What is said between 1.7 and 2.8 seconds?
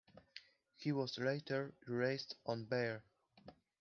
released on